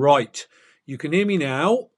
[0.00, 0.46] Right,
[0.86, 1.90] you can hear me now.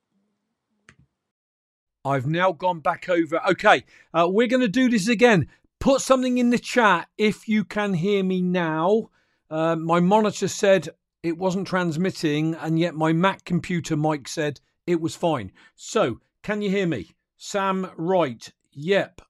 [2.05, 3.41] I've now gone back over.
[3.51, 5.47] Okay, uh, we're going to do this again.
[5.79, 9.11] Put something in the chat if you can hear me now.
[9.49, 10.89] Uh, my monitor said
[11.23, 15.53] it wasn't transmitting, and yet my Mac computer mic said it was fine.
[15.77, 17.13] So, can you hear me?
[17.37, 18.53] Sam Wright.
[18.73, 19.21] Yep.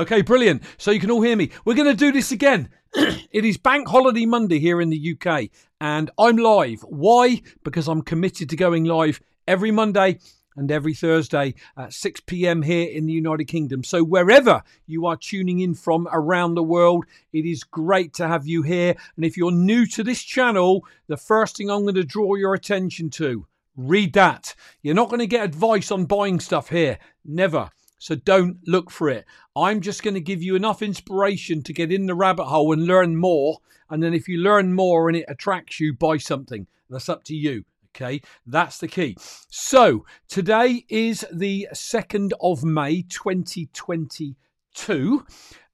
[0.00, 0.62] Okay, brilliant.
[0.78, 1.50] So you can all hear me.
[1.66, 2.70] We're going to do this again.
[2.94, 6.80] it is Bank Holiday Monday here in the UK, and I'm live.
[6.88, 7.42] Why?
[7.64, 10.18] Because I'm committed to going live every Monday
[10.56, 12.62] and every Thursday at 6 p.m.
[12.62, 13.84] here in the United Kingdom.
[13.84, 18.46] So, wherever you are tuning in from around the world, it is great to have
[18.46, 18.96] you here.
[19.16, 22.54] And if you're new to this channel, the first thing I'm going to draw your
[22.54, 23.46] attention to
[23.76, 24.54] read that.
[24.80, 26.98] You're not going to get advice on buying stuff here.
[27.22, 27.68] Never.
[28.00, 29.26] So don't look for it.
[29.54, 32.86] I'm just going to give you enough inspiration to get in the rabbit hole and
[32.86, 33.58] learn more.
[33.90, 36.66] And then if you learn more and it attracts you, buy something.
[36.88, 37.64] That's up to you.
[37.94, 39.18] Okay, that's the key.
[39.50, 45.26] So today is the 2nd of May 2022.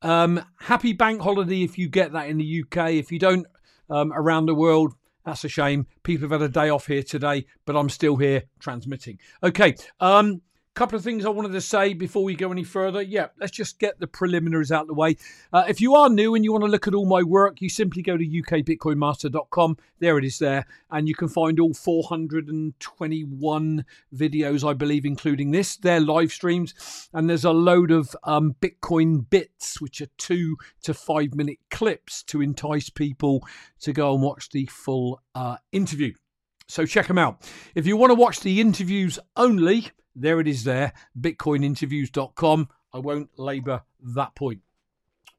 [0.02, 2.90] Um, happy bank holiday if you get that in the UK.
[2.92, 3.46] If you don't,
[3.88, 5.86] um, around the world, that's a shame.
[6.04, 9.18] People have had a day off here today, but I'm still here transmitting.
[9.42, 9.74] Okay.
[10.00, 10.42] Um,
[10.76, 13.00] couple of things I wanted to say before we go any further.
[13.00, 15.16] Yeah, let's just get the preliminaries out of the way.
[15.50, 17.70] Uh, if you are new and you want to look at all my work, you
[17.70, 19.78] simply go to ukbitcoinmaster.com.
[20.00, 20.66] There it is there.
[20.90, 25.78] And you can find all 421 videos, I believe, including this.
[25.78, 27.08] They're live streams.
[27.14, 32.22] And there's a load of um, Bitcoin bits, which are two to five minute clips
[32.24, 33.42] to entice people
[33.80, 36.12] to go and watch the full uh, interview.
[36.68, 37.48] So check them out.
[37.74, 42.68] If you want to watch the interviews only, there it is there, bitcoininterviews.com.
[42.92, 44.60] I won't labour that point.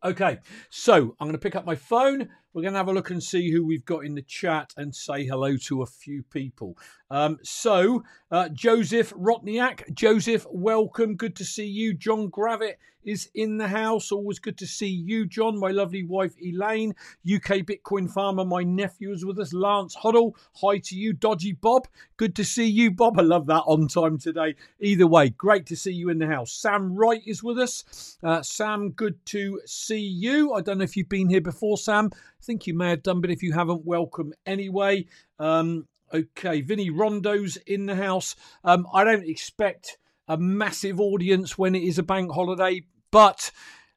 [0.04, 0.38] Okay,
[0.70, 2.30] so I'm going to pick up my phone.
[2.54, 4.96] We're going to have a look and see who we've got in the chat and
[4.96, 6.78] say hello to a few people.
[7.12, 11.16] Um, so, uh, Joseph Rotniak, Joseph, welcome.
[11.16, 11.94] Good to see you.
[11.94, 12.78] John Gravitt
[13.08, 14.12] is in the house.
[14.12, 15.58] Always good to see you, John.
[15.58, 16.94] My lovely wife, Elaine.
[17.24, 19.54] UK Bitcoin farmer, my nephew is with us.
[19.54, 21.14] Lance Huddle, hi to you.
[21.14, 21.88] Dodgy Bob,
[22.18, 23.18] good to see you, Bob.
[23.18, 24.56] I love that on time today.
[24.82, 26.52] Either way, great to see you in the house.
[26.52, 28.18] Sam Wright is with us.
[28.22, 30.54] Uh, Sam, good to see you.
[30.54, 32.12] I don't know if you've been here before, Sam.
[32.48, 35.06] Think you may have done, but if you haven't, welcome anyway.
[35.38, 38.38] Um, okay, Vinny Rondo's in the house.
[38.64, 39.98] Um, I don't expect
[40.30, 42.84] a massive audience when it is a bank holiday.
[43.12, 43.52] But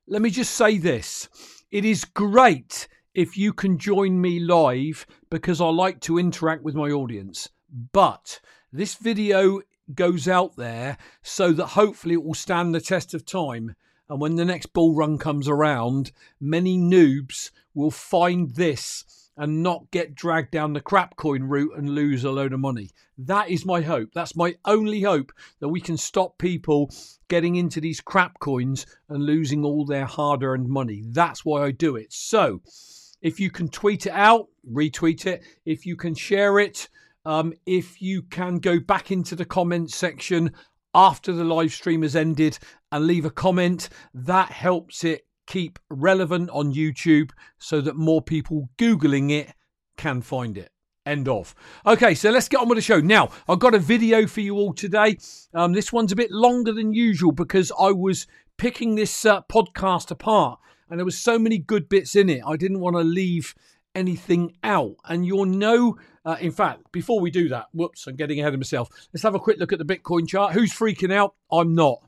[0.09, 1.29] let me just say this
[1.71, 6.75] it is great if you can join me live because I like to interact with
[6.75, 7.51] my audience.
[7.93, 8.41] But
[8.73, 9.61] this video
[9.95, 13.77] goes out there so that hopefully it will stand the test of time.
[14.09, 19.05] And when the next bull run comes around, many noobs will find this
[19.37, 22.91] and not get dragged down the crap coin route and lose a load of money.
[23.17, 24.11] That is my hope.
[24.15, 26.91] That's my only hope that we can stop people
[27.29, 31.05] getting into these crap coins and losing all their hard earned money.
[31.07, 32.13] That's why I do it.
[32.13, 32.61] So,
[33.23, 35.43] if you can tweet it out, retweet it.
[35.65, 36.89] If you can share it,
[37.25, 40.53] um, if you can go back into the comments section
[40.95, 42.59] after the live stream has ended
[42.91, 48.69] and leave a comment, that helps it keep relevant on YouTube so that more people
[48.79, 49.53] Googling it
[49.97, 50.71] can find it.
[51.05, 51.55] End of.
[51.85, 53.01] Okay, so let's get on with the show.
[53.01, 55.19] Now, I've got a video for you all today.
[55.53, 58.29] Um, this one's a bit longer than usual because I was
[58.59, 62.43] picking this uh, podcast apart and there was so many good bits in it.
[62.47, 63.55] I didn't want to leave
[63.95, 64.97] anything out.
[65.09, 68.61] And you'll know, uh, in fact, before we do that, whoops, I'm getting ahead of
[68.61, 68.89] myself.
[69.13, 70.53] Let's have a quick look at the Bitcoin chart.
[70.53, 71.35] Who's freaking out?
[71.51, 72.05] I'm not.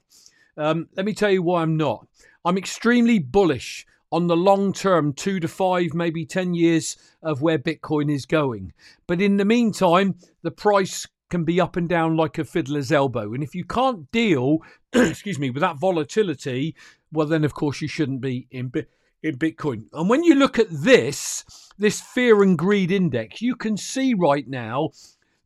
[0.57, 2.07] Um, let me tell you why I'm not.
[2.45, 7.59] I'm extremely bullish on the long term, two to five, maybe 10 years of where
[7.59, 8.73] Bitcoin is going.
[9.07, 13.33] But in the meantime, the price can be up and down like a fiddler's elbow.
[13.33, 14.59] And if you can't deal,
[14.93, 16.77] excuse me, with that volatility,
[17.11, 18.71] well, then of course you shouldn't be in,
[19.23, 19.85] in Bitcoin.
[19.95, 21.45] And when you look at this,
[21.79, 24.91] this fear and greed index, you can see right now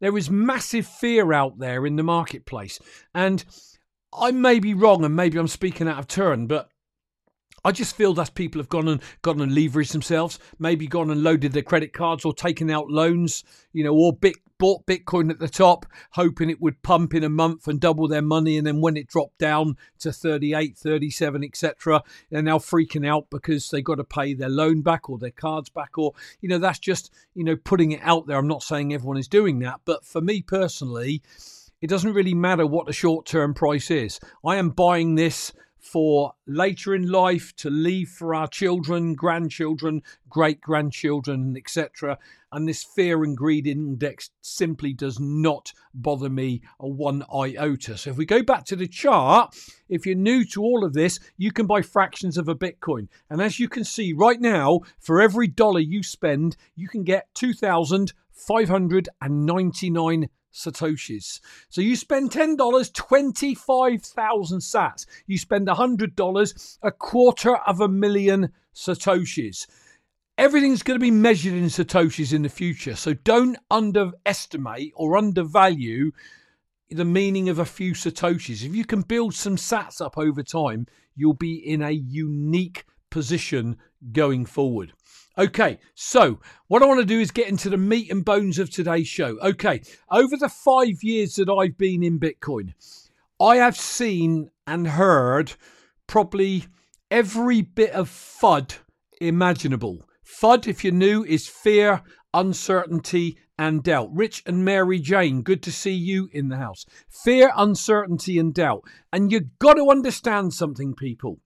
[0.00, 2.80] there is massive fear out there in the marketplace.
[3.14, 3.44] And
[4.12, 6.68] I may be wrong and maybe I'm speaking out of turn, but
[7.66, 11.24] I just feel that people have gone and gone and leveraged themselves, maybe gone and
[11.24, 13.42] loaded their credit cards or taken out loans,
[13.72, 17.28] you know, or bit, bought Bitcoin at the top, hoping it would pump in a
[17.28, 18.56] month and double their money.
[18.56, 23.68] And then when it dropped down to 38, 37, etc., they're now freaking out because
[23.70, 25.98] they got to pay their loan back or their cards back.
[25.98, 28.38] Or, you know, that's just, you know, putting it out there.
[28.38, 29.80] I'm not saying everyone is doing that.
[29.84, 31.20] But for me personally,
[31.80, 34.20] it doesn't really matter what the short term price is.
[34.44, 35.52] I am buying this
[35.86, 42.18] for later in life to leave for our children, grandchildren, great grandchildren, etc.
[42.50, 47.96] And this fear and greed index simply does not bother me a one iota.
[47.96, 49.54] So if we go back to the chart,
[49.88, 53.06] if you're new to all of this, you can buy fractions of a Bitcoin.
[53.30, 57.32] And as you can see right now, for every dollar you spend, you can get
[57.34, 61.40] 2,599 satoshis.
[61.68, 65.06] So you spend $10, 25,000 sats.
[65.26, 69.66] You spend $100, a quarter of a million satoshis.
[70.38, 72.96] Everything's going to be measured in satoshis in the future.
[72.96, 76.12] So don't underestimate or undervalue
[76.90, 78.64] the meaning of a few satoshis.
[78.64, 83.76] If you can build some sats up over time, you'll be in a unique position
[84.12, 84.92] going forward.
[85.38, 88.70] Okay, so what I want to do is get into the meat and bones of
[88.70, 89.38] today's show.
[89.42, 92.72] Okay, over the five years that I've been in Bitcoin,
[93.38, 95.52] I have seen and heard
[96.06, 96.64] probably
[97.10, 98.76] every bit of FUD
[99.20, 100.08] imaginable.
[100.24, 102.02] FUD, if you're new, is fear,
[102.32, 104.08] uncertainty, and doubt.
[104.14, 106.86] Rich and Mary Jane, good to see you in the house.
[107.10, 108.84] Fear, uncertainty, and doubt.
[109.12, 111.40] And you've got to understand something, people.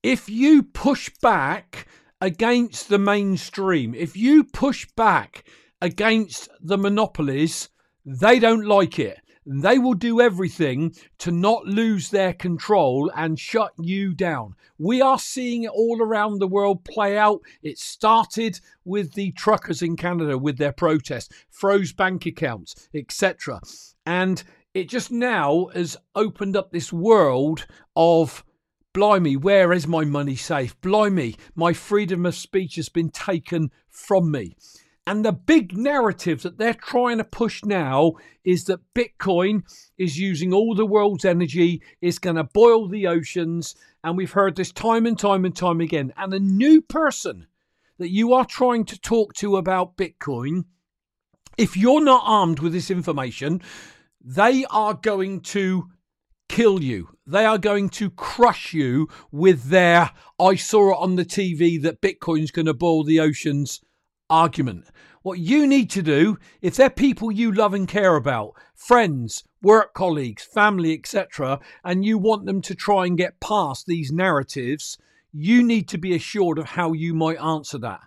[0.00, 1.88] If you push back
[2.20, 5.44] against the mainstream, if you push back
[5.80, 7.68] against the monopolies,
[8.04, 9.20] they don't like it.
[9.46, 14.54] They will do everything to not lose their control and shut you down.
[14.78, 17.40] We are seeing it all around the world play out.
[17.62, 23.60] It started with the truckers in Canada with their protest, froze bank accounts, etc.
[24.04, 24.42] And
[24.74, 28.44] it just now has opened up this world of
[28.92, 30.80] blimey, where is my money safe?
[30.80, 34.56] Blimey, my freedom of speech has been taken from me.
[35.06, 38.12] And the big narrative that they're trying to push now
[38.44, 39.62] is that Bitcoin
[39.98, 43.74] is using all the world's energy, is going to boil the oceans.
[44.04, 46.12] And we've heard this time and time and time again.
[46.16, 47.46] And a new person
[47.98, 50.64] that you are trying to talk to about Bitcoin,
[51.58, 53.62] if you're not armed with this information,
[54.22, 55.88] they are going to
[56.50, 57.08] kill you.
[57.24, 62.00] They are going to crush you with their I saw it on the TV that
[62.00, 63.80] Bitcoin's going to boil the oceans
[64.28, 64.86] argument.
[65.22, 69.94] What you need to do, if they're people you love and care about, friends, work
[69.94, 74.98] colleagues, family, etc., and you want them to try and get past these narratives,
[75.32, 78.00] you need to be assured of how you might answer that.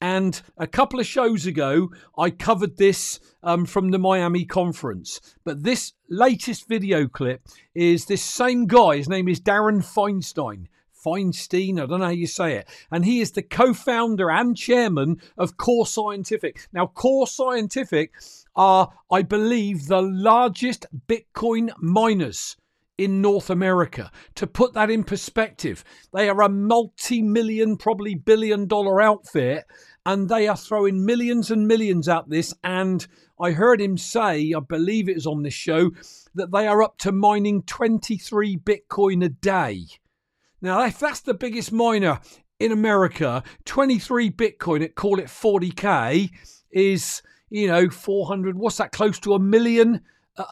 [0.00, 5.20] And a couple of shows ago, I covered this um, from the Miami conference.
[5.44, 7.42] But this latest video clip
[7.74, 8.98] is this same guy.
[8.98, 10.66] His name is Darin Feinstein.
[11.04, 12.68] Feinstein, I don't know how you say it.
[12.90, 16.68] And he is the co founder and chairman of Core Scientific.
[16.72, 18.12] Now, Core Scientific
[18.54, 22.56] are, I believe, the largest Bitcoin miners
[22.98, 24.10] in North America.
[24.34, 29.64] To put that in perspective, they are a multi million, probably billion dollar outfit,
[30.04, 32.52] and they are throwing millions and millions at this.
[32.64, 33.06] And
[33.40, 35.92] I heard him say, I believe it was on this show,
[36.34, 39.86] that they are up to mining 23 Bitcoin a day.
[40.60, 42.20] Now, if that's the biggest miner
[42.58, 46.30] in America, 23 Bitcoin at call it 40k
[46.72, 50.02] is, you know, 400, what's that, close to a million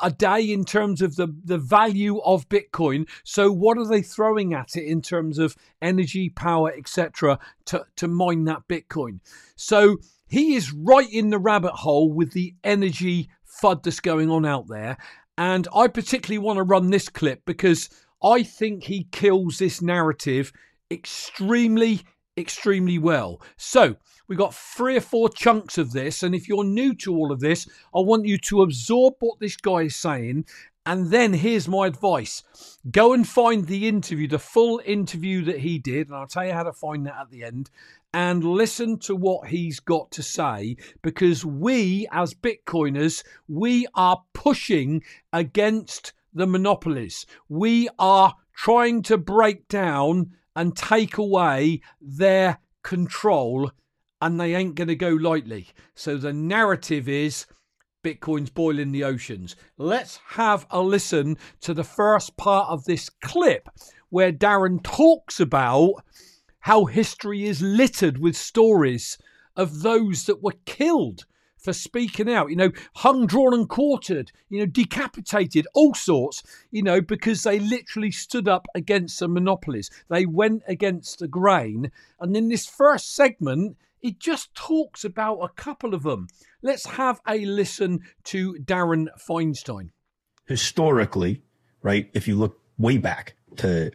[0.03, 3.09] a day in terms of the, the value of Bitcoin.
[3.25, 8.09] So, what are they throwing at it in terms of energy, power, etc., to, to
[8.09, 9.21] mine that Bitcoin?
[9.57, 13.31] So, he is right in the rabbit hole with the energy
[13.63, 14.97] FUD that's going on out there.
[15.39, 17.89] And I particularly want to run this clip because
[18.23, 20.53] I think he kills this narrative
[20.91, 22.03] extremely,
[22.37, 23.41] extremely well.
[23.57, 23.97] So,
[24.29, 26.23] We've got three or four chunks of this.
[26.23, 29.57] And if you're new to all of this, I want you to absorb what this
[29.57, 30.47] guy is saying.
[30.85, 32.43] And then here's my advice
[32.91, 36.09] go and find the interview, the full interview that he did.
[36.09, 37.71] And I'll tell you how to find that at the end.
[38.13, 45.03] And listen to what he's got to say because we, as Bitcoiners, we are pushing
[45.33, 47.27] against the monopolies.
[47.49, 53.71] We are trying to break down and take away their control
[54.21, 55.69] and they ain't going to go lightly.
[55.95, 57.47] So the narrative is
[58.03, 59.55] Bitcoin's boiling the oceans.
[59.77, 63.69] Let's have a listen to the first part of this clip
[64.09, 65.95] where Darin talks about
[66.61, 69.19] how history is littered with stories
[69.55, 71.27] of those that were killed
[71.67, 76.81] for speaking out, you know, hung, drawn, and quartered, you know, decapitated, all sorts, you
[76.81, 79.91] know, because they literally stood up against the monopolies.
[80.09, 81.91] They went against the grain.
[82.21, 86.29] And in this first segment, it just talks about a couple of them.
[86.63, 89.91] Let's have a listen to Darin Feinstein.
[90.47, 91.43] Historically,
[91.83, 93.91] right, if you look way back to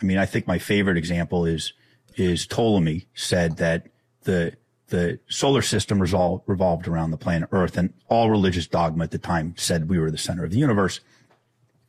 [0.00, 1.74] I mean, I think my favorite example is
[2.16, 3.88] is Ptolemy said that
[4.22, 4.54] the
[4.88, 9.18] the solar system resol- revolved around the planet Earth, and all religious dogma at the
[9.18, 11.00] time said we were the center of the universe.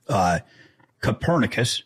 [0.08, 0.40] Uh,
[1.02, 1.84] Copernicus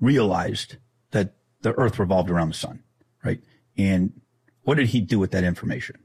[0.00, 0.76] realized
[1.12, 2.82] that the Earth revolved around the sun,
[3.24, 3.40] right?
[3.76, 4.20] And
[4.62, 5.96] what did he do with that information?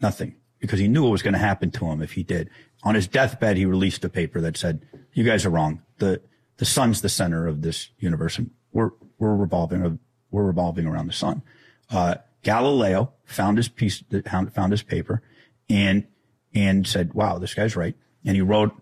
[0.00, 2.50] Nothing, because he knew what was going to happen to him if he did.
[2.84, 5.82] On his deathbed, he released a paper that said, "You guys are wrong.
[5.98, 6.20] the
[6.58, 9.98] The sun's the center of this universe, and we're we're revolving
[10.30, 11.42] we're revolving around the sun."
[11.90, 15.22] Uh, Galileo found his piece, found his paper,
[15.68, 16.06] and
[16.54, 18.72] and said, "Wow, this guy's right." And he wrote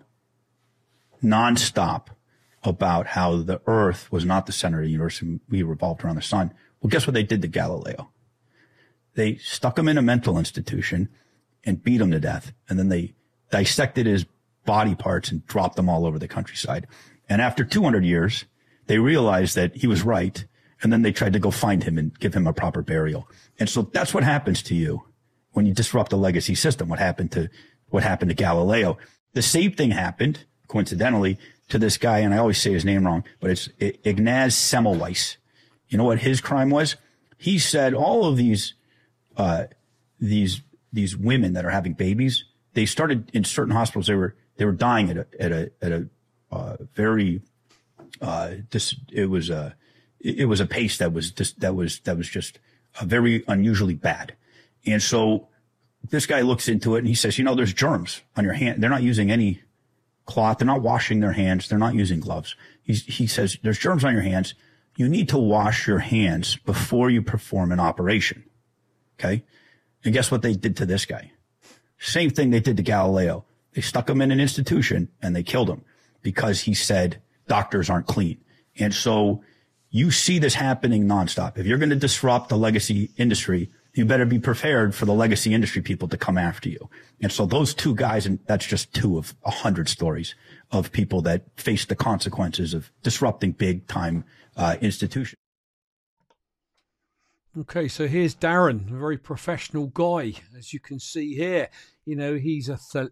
[1.23, 2.09] nonstop
[2.63, 6.17] about how the Earth was not the center of the universe and we revolved around
[6.17, 6.53] the sun.
[6.81, 8.11] Well, guess what they did to Galileo?
[9.15, 11.09] They stuck him in a mental institution
[11.65, 13.15] and beat him to death, and then they
[13.51, 14.25] dissected his
[14.65, 16.87] body parts and dropped them all over the countryside.
[17.29, 18.45] And after 200 years,
[18.87, 20.45] they realized that he was right
[20.83, 23.29] and then they tried to go find him and give him a proper burial.
[23.59, 25.05] And so that's what happens to you
[25.53, 26.89] when you disrupt the legacy system.
[26.89, 27.51] What happened to,
[27.89, 28.99] what happened to Galileo?
[29.33, 33.25] The same thing happened, coincidentally, to this guy, and I always say his name wrong,
[33.41, 35.37] but it's Ignaz Semmelweis.
[35.89, 36.97] You know what his crime was?
[37.37, 38.75] He said all of these,
[39.37, 39.65] uh,
[40.19, 42.45] these, these women that are having babies,
[42.75, 45.93] they started in certain hospitals, they were, they were dying at a, at a, at
[45.93, 46.09] a,
[46.51, 47.41] uh, very,
[48.21, 49.77] uh, this, it was a,
[50.21, 52.59] it was a pace that was just, that was, that was just
[53.01, 54.35] a very unusually bad.
[54.87, 55.49] And so
[56.09, 58.83] this guy looks into it and he says, you know, there's germs on your hand.
[58.83, 59.63] They're not using any
[60.27, 60.59] cloth.
[60.59, 61.69] They're not washing their hands.
[61.69, 62.55] They're not using gloves.
[62.83, 64.55] He says, there's germs on your hands.
[64.97, 68.45] You need to wash your hands before you perform an operation.
[69.19, 69.45] Okay.
[70.05, 71.33] And guess what they did to this guy?
[71.99, 73.45] Same thing they did to Galileo.
[73.75, 75.85] They stuck him in an institution and they killed him
[76.23, 78.41] because he said doctors aren't clean.
[78.79, 79.43] And so
[79.91, 81.59] you see this happening nonstop.
[81.59, 85.53] If you're going to disrupt the legacy industry, you better be prepared for the legacy
[85.53, 86.89] industry people to come after you.
[87.21, 90.35] And so those two guys, and that's just two of a hundred stories
[90.71, 94.25] of people that face the consequences of disrupting big time
[94.57, 95.35] uh, institutions.
[97.59, 101.69] Okay, so here's Darin, a very professional guy, as you can see here.
[102.05, 103.11] You know, he's a th-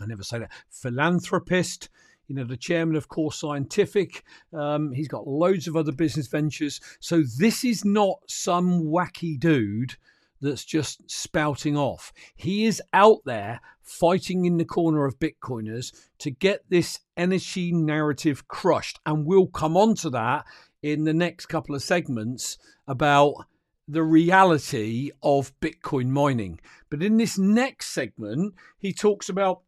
[0.00, 1.90] I never say that philanthropist
[2.30, 4.22] you know, the chairman of Core Scientific.
[4.52, 6.80] Um, he's got loads of other business ventures.
[7.00, 9.96] So this is not some wacky dude
[10.40, 12.12] that's just spouting off.
[12.36, 18.46] He is out there fighting in the corner of Bitcoiners to get this energy narrative
[18.46, 19.00] crushed.
[19.04, 20.44] And we'll come on to that
[20.84, 23.34] in the next couple of segments about
[23.88, 26.60] the reality of Bitcoin mining.
[26.90, 29.62] But in this next segment, he talks about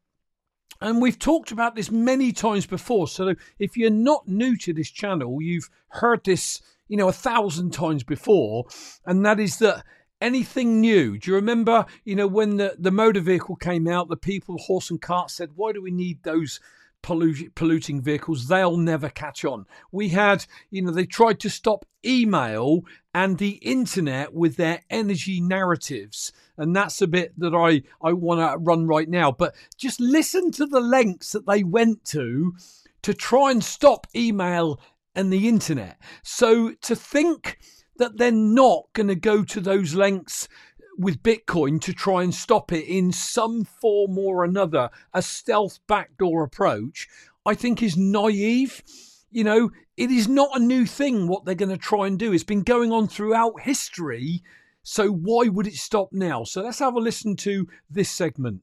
[0.80, 3.08] and we've talked about this many times before.
[3.08, 7.72] So if you're not new to this channel, you've heard this, you know, a thousand
[7.72, 8.64] times before.
[9.06, 9.84] And that is that
[10.20, 11.18] anything new.
[11.18, 14.90] Do you remember, you know, when the, the motor vehicle came out, the people, horse
[14.90, 16.60] and cart said, why do we need those
[17.02, 19.66] polluting vehicles, they'll never catch on.
[19.90, 25.40] We had, you know, they tried to stop email and the internet with their energy
[25.40, 26.32] narratives.
[26.56, 29.32] And that's a bit that I, I want to run right now.
[29.32, 32.54] But just listen to the lengths that they went to
[33.02, 34.80] to try and stop email
[35.14, 36.00] and the internet.
[36.22, 37.58] So to think
[37.96, 40.48] that they're not going to go to those lengths
[40.98, 46.44] with Bitcoin to try and stop it in some form or another, a stealth backdoor
[46.44, 47.08] approach,
[47.46, 48.82] I think is naive.
[49.30, 52.32] You know, it is not a new thing what they're going to try and do.
[52.32, 54.42] It's been going on throughout history.
[54.82, 56.44] So why would it stop now?
[56.44, 58.62] So let's have a listen to this segment.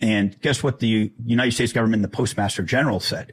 [0.00, 3.32] And guess what the United States government, and the Postmaster General said?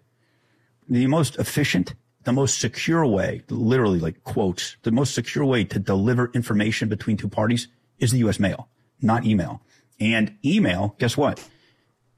[0.88, 5.80] The most efficient the most secure way, literally like quotes, the most secure way to
[5.80, 7.68] deliver information between two parties
[8.00, 8.70] is the US mail,
[9.01, 9.62] not email.
[10.00, 11.46] And email, guess what?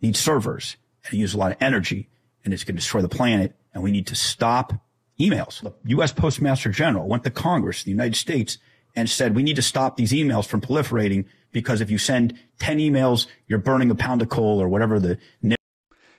[0.02, 2.10] Needs servers and it uses a lot of energy
[2.44, 3.56] and it's going to destroy the planet.
[3.74, 4.74] And we need to stop
[5.20, 5.62] emails.
[5.62, 6.14] The U.S.
[6.14, 8.58] Postmaster General went to Congress, the United States,
[8.96, 12.78] and said, we need to stop these emails from proliferating because if you send 10
[12.78, 15.18] emails, you're burning a pound of coal or whatever the.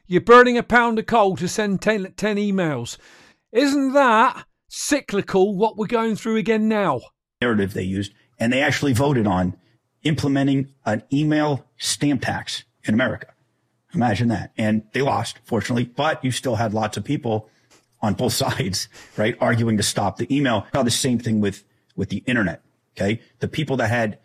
[0.06, 2.96] You're burning a pound of coal to send 10, 10 emails.
[3.52, 7.00] Isn't that cyclical what we're going through again now?
[7.40, 9.56] Narrative they used, and they actually voted on
[10.02, 13.28] implementing an email stamp tax in America.
[13.94, 14.52] Imagine that.
[14.56, 17.48] And they lost, fortunately, but you still had lots of people
[18.02, 20.66] on both sides, right, arguing to stop the email.
[20.74, 22.62] Now, the same thing with, with the internet.
[22.96, 23.20] Okay.
[23.40, 24.18] The people that had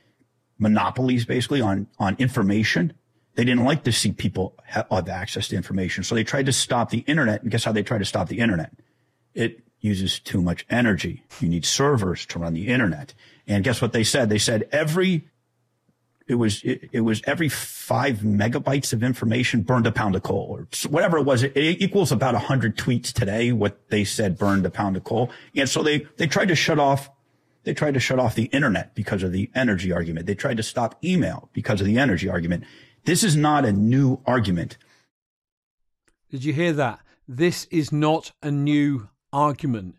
[0.58, 2.94] monopolies basically on, on information,
[3.36, 6.04] they didn't like to see people have access to information.
[6.04, 7.42] So they tried to stop the internet.
[7.42, 8.72] And guess how they tried to stop the internet?
[9.34, 11.24] It uses too much energy.
[11.40, 13.14] You need servers to run the internet.
[13.48, 14.30] And guess what they said?
[14.30, 15.28] They said every
[16.28, 20.48] it was it, it, was every five megabytes of information burned a pound of coal
[20.50, 21.44] or whatever it was.
[21.44, 23.52] It, it equals about a hundred tweets today.
[23.52, 26.80] What they said burned a pound of coal, and so they they tried to shut
[26.80, 27.10] off
[27.64, 30.26] they tried to shut off the internet because of the energy argument.
[30.26, 32.64] They tried to stop email because of the energy argument.
[33.06, 34.78] This is not a new argument.
[36.30, 37.00] Did you hear that?
[37.28, 39.96] This is not a new argument.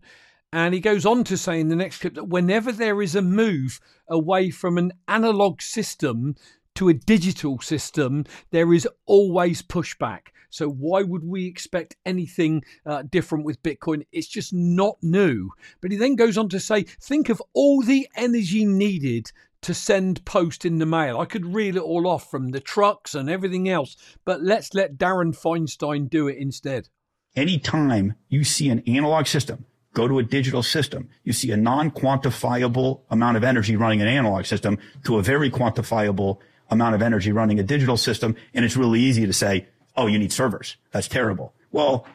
[0.53, 3.23] And he goes on to say in the next clip that whenever there is a
[3.23, 6.37] move away from an analog system
[6.75, 10.29] to a digital system, there is always pushback.
[10.51, 14.05] So, why would we expect anything uh, different with Bitcoin?
[14.13, 15.51] It's just not new.
[15.81, 20.25] But he then goes on to say, think of all the energy needed to send
[20.27, 21.19] post in the mail.
[21.19, 24.99] I could reel it all off from the trucks and everything else, but let's let
[24.99, 26.89] Darin Feinstein do it instead.
[27.35, 33.01] Anytime you see an analog system go to a digital system, you see a non-quantifiable
[33.11, 36.39] amount of energy running an analog system to a very quantifiable
[36.71, 38.35] amount of energy running a digital system.
[38.55, 40.77] And it's really easy to say, oh, you need servers.
[40.91, 41.55] That's terrible.
[41.71, 42.07] Well,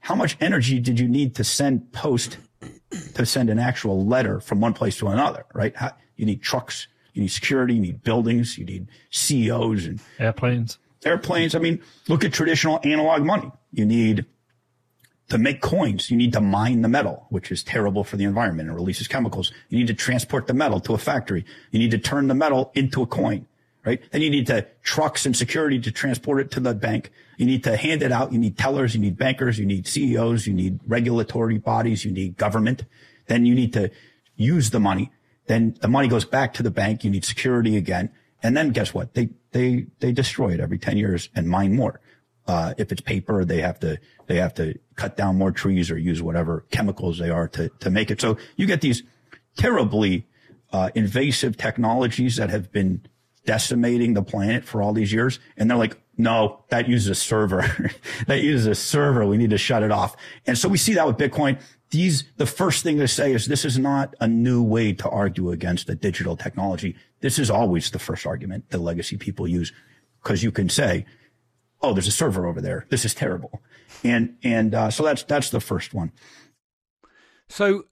[0.00, 2.38] how much energy did you need to send post
[3.14, 5.74] to send an actual letter from one place to another, right?
[5.76, 10.78] How, you need trucks, you need security, you need buildings, you need CEOs and airplanes.
[11.04, 11.54] Airplanes.
[11.54, 13.50] I mean, look at traditional analog money.
[13.72, 14.26] You need
[15.32, 18.68] to make coins, you need to mine the metal, which is terrible for the environment
[18.68, 19.50] and releases chemicals.
[19.70, 21.44] You need to transport the metal to a factory.
[21.70, 23.46] You need to turn the metal into a coin
[23.84, 24.00] right?
[24.12, 27.10] Then you need to trucks and security to transport it to the bank.
[27.36, 28.32] You need to hand it out.
[28.32, 28.94] You need tellers.
[28.94, 29.58] You need bankers.
[29.58, 30.46] You need CEOs.
[30.46, 32.04] You need regulatory bodies.
[32.04, 32.84] You need government.
[33.26, 33.90] Then you need to
[34.36, 35.10] use the money.
[35.46, 37.02] Then the money goes back to the bank.
[37.02, 38.10] You need security again.
[38.42, 39.14] And then guess what?
[39.14, 42.00] They, they, they destroy it every 10 years and mine more.
[42.46, 45.98] Uh, if it's paper, they have to, they have to cut down more trees or
[45.98, 48.20] use whatever chemicals they are to, to make it.
[48.20, 49.02] So you get these
[49.56, 50.26] terribly,
[50.72, 53.02] uh, invasive technologies that have been
[53.44, 55.38] decimating the planet for all these years.
[55.56, 57.90] And they're like, no, that uses a server.
[58.26, 59.26] that uses a server.
[59.26, 60.16] We need to shut it off.
[60.46, 61.60] And so we see that with Bitcoin.
[61.90, 65.50] These, the first thing to say is this is not a new way to argue
[65.50, 66.96] against a digital technology.
[67.20, 69.72] This is always the first argument the legacy people use
[70.22, 71.04] because you can say,
[71.82, 72.86] oh, there's a server over there.
[72.90, 73.62] This is terrible.
[74.04, 76.12] And, and, uh, so that's, that's the first one.
[77.48, 77.84] So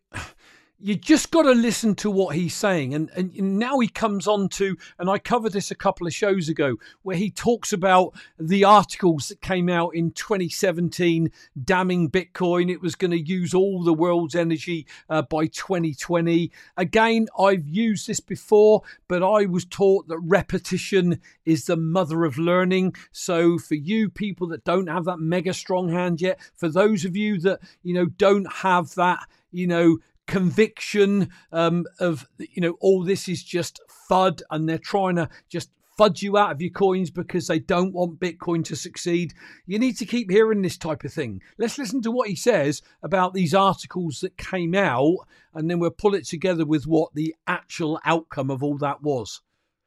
[0.83, 2.95] you just got to listen to what he's saying.
[2.95, 6.49] And, and now he comes on to, and I covered this a couple of shows
[6.49, 11.31] ago, where he talks about the articles that came out in 2017
[11.62, 12.71] damning Bitcoin.
[12.71, 16.51] It was going to use all the world's energy uh, by 2020.
[16.77, 22.38] Again, I've used this before, but I was taught that repetition is the mother of
[22.38, 22.95] learning.
[23.12, 27.16] So for you people that don't have that mega strong hand yet, for those of
[27.16, 29.99] you that, you know, don't have that, you know,
[30.31, 35.71] conviction um, of you know all this is just fud and they're trying to just
[35.99, 39.35] fudge you out of your coins because they don't want Bitcoin to succeed.
[39.66, 41.43] You need to keep hearing this type of thing.
[41.59, 45.19] Let's listen to what he says about these articles that came out,
[45.53, 49.43] and then we'll pull it together with what the actual outcome of all that was.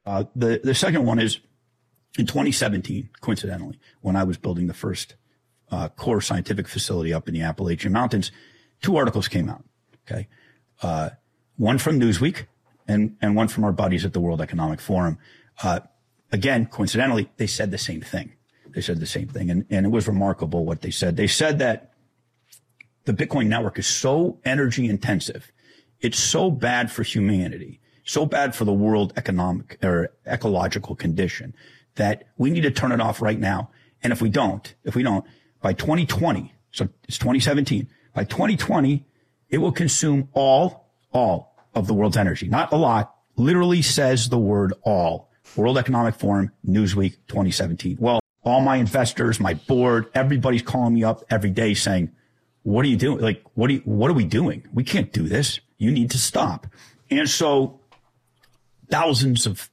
[0.05, 1.39] Uh, the the second one is
[2.19, 5.15] in 2017, coincidentally, when I was building the first
[5.71, 8.31] uh, core scientific facility up in the Appalachian Mountains,
[8.81, 9.63] two articles came out.
[10.07, 10.27] Okay.
[10.81, 11.11] Uh,
[11.57, 12.45] one from Newsweek
[12.87, 15.17] and, and one from our buddies at the World Economic Forum.
[15.61, 15.81] Uh,
[16.31, 18.33] again, coincidentally, they said the same thing.
[18.73, 19.49] They said the same thing.
[19.49, 21.15] And, and it was remarkable what they said.
[21.15, 21.93] They said that
[23.05, 25.51] the Bitcoin network is so energy intensive.
[25.99, 31.55] It's so bad for humanity, so bad for the world economic or ecological condition
[31.95, 33.69] that we need to turn it off right now.
[34.01, 35.25] And if we don't, if we don't,
[35.61, 39.05] by 2020, so it's 2017, by 2020,
[39.53, 42.47] it will consume all, all of the world's energy.
[42.47, 45.29] Not a lot, literally says the word all.
[45.55, 47.97] World Economic Forum, Newsweek 2017.
[47.99, 52.11] Well, all my investors, my board, everybody's calling me up every day saying,
[52.63, 53.19] what are you doing?
[53.19, 54.67] Like, what are you, what are we doing?
[54.73, 55.59] We can't do this.
[55.77, 56.65] You need to stop.
[57.11, 57.79] And so
[58.89, 59.69] thousands of,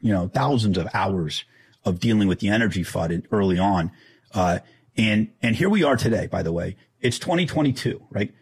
[0.00, 1.44] you know, thousands of hours
[1.84, 3.90] of dealing with the energy FUD early on.
[4.32, 4.60] Uh,
[4.96, 6.76] and, and here we are today, by the way.
[7.00, 8.32] It's 2022, right?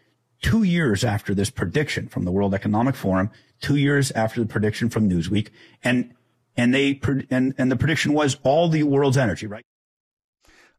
[0.41, 4.89] Two years after this prediction from the World Economic Forum, two years after the prediction
[4.89, 5.49] from Newsweek,
[5.83, 6.15] and
[6.57, 7.01] and they
[7.31, 9.65] and and the prediction was all the world's energy, right?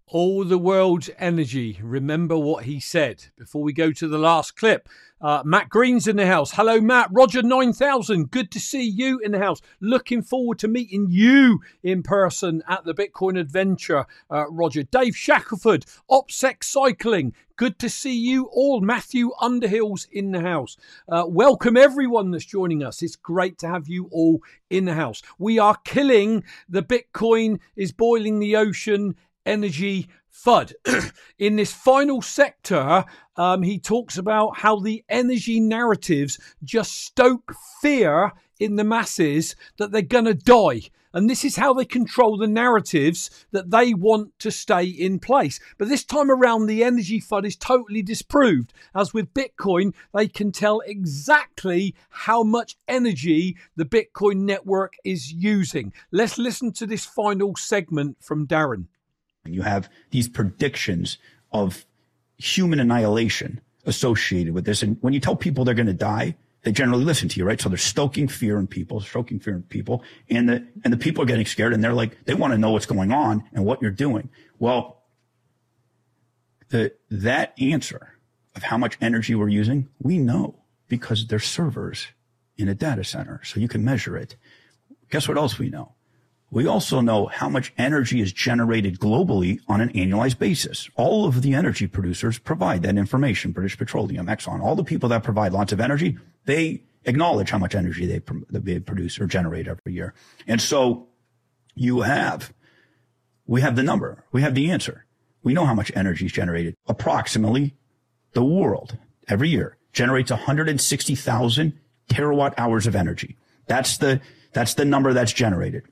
[0.07, 1.79] All the world's energy.
[1.81, 4.89] Remember what he said before we go to the last clip.
[5.21, 6.53] Uh, Matt Green's in the house.
[6.53, 7.09] Hello, Matt.
[7.11, 8.31] Roger 9000.
[8.31, 9.61] Good to see you in the house.
[9.79, 14.81] Looking forward to meeting you in person at the Bitcoin Adventure, uh, Roger.
[14.83, 17.33] Dave Shackelford, OPSEC Cycling.
[17.55, 18.81] Good to see you all.
[18.81, 20.75] Matthew Underhill's in the house.
[21.07, 23.03] Uh, welcome everyone that's joining us.
[23.03, 24.39] It's great to have you all
[24.71, 25.21] in the house.
[25.37, 30.73] We are killing the Bitcoin is boiling the ocean energy FUD.
[31.37, 38.31] In this final sector, um, he talks about how the energy narratives just stoke fear
[38.59, 40.81] in the masses that they're going to die.
[41.13, 45.59] And this is how they control the narratives that they want to stay in place.
[45.77, 48.73] But this time around, the energy FUD is totally disproved.
[48.95, 55.91] As with Bitcoin, they can tell exactly how much energy the Bitcoin network is using.
[56.11, 58.87] Let's listen to this final segment from Darin.
[59.43, 61.17] And you have these predictions
[61.51, 61.85] of
[62.37, 64.83] human annihilation associated with this.
[64.83, 67.59] And when you tell people they're going to die, they generally listen to you, right?
[67.59, 71.23] So they're stoking fear in people, stoking fear in people, and the and the people
[71.23, 73.81] are getting scared, and they're like, they want to know what's going on and what
[73.81, 74.29] you're doing.
[74.59, 75.01] Well,
[76.69, 78.15] the that answer
[78.55, 82.07] of how much energy we're using, we know because there's servers
[82.57, 84.35] in a data center, so you can measure it.
[85.09, 85.93] Guess what else we know?
[86.51, 90.89] We also know how much energy is generated globally on an annualized basis.
[90.95, 93.53] All of the energy producers provide that information.
[93.53, 97.73] British Petroleum, Exxon, all the people that provide lots of energy, they acknowledge how much
[97.73, 100.13] energy they, they produce or generate every year.
[100.45, 101.07] And so
[101.73, 102.53] you have,
[103.47, 104.25] we have the number.
[104.33, 105.05] We have the answer.
[105.43, 106.75] We know how much energy is generated.
[106.85, 107.75] Approximately
[108.33, 108.97] the world
[109.29, 113.37] every year generates 160,000 terawatt hours of energy.
[113.67, 114.19] That's the,
[114.51, 115.83] that's the number that's generated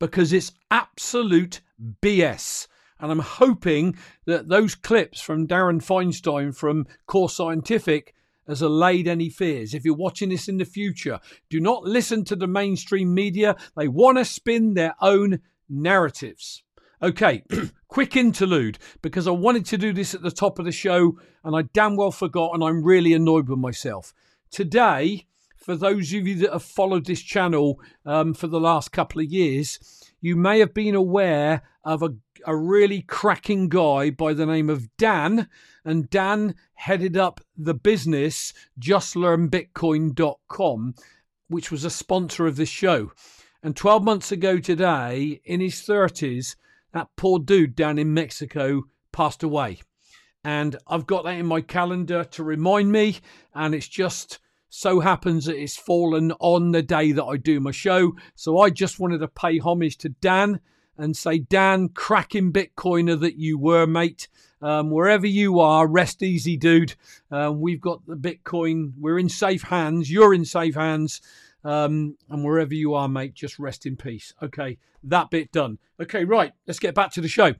[0.00, 1.60] because it's absolute
[2.02, 2.66] BS.
[3.00, 8.14] And I'm hoping that those clips from Darin Feinstein from Core Scientific
[8.46, 9.74] has allayed any fears.
[9.74, 13.56] If you're watching this in the future, do not listen to the mainstream media.
[13.76, 16.62] They want to spin their own narratives.
[17.02, 17.42] Okay,
[17.88, 21.56] quick interlude because I wanted to do this at the top of the show and
[21.56, 24.12] I damn well forgot and I'm really annoyed with myself.
[24.50, 29.20] Today, for those of you that have followed this channel um, for the last couple
[29.20, 29.78] of years,
[30.20, 32.10] you may have been aware of a,
[32.46, 35.48] a really cracking guy by the name of Dan.
[35.84, 40.94] And Dan headed up the business justlearnbitcoin.com,
[41.48, 43.12] which was a sponsor of this show.
[43.62, 46.56] And 12 months ago today, in his 30s,
[46.92, 49.80] that poor dude down in Mexico passed away.
[50.42, 53.18] And I've got that in my calendar to remind me.
[53.54, 54.38] And it's just
[54.70, 58.12] so happens that it's fallen on the day that I do my show.
[58.34, 60.60] So I just wanted to pay homage to Dan
[60.96, 64.28] and say, Dan, cracking Bitcoiner that you were, mate.
[64.62, 66.94] Um, wherever you are, rest easy, dude.
[67.30, 68.92] Um, we've got the Bitcoin.
[68.98, 70.10] We're in safe hands.
[70.10, 71.22] You're in safe hands.
[71.64, 74.34] Um, and wherever you are, mate, just rest in peace.
[74.42, 75.78] Okay, that bit done.
[76.00, 76.52] Okay, right.
[76.66, 77.54] Let's get back to the show.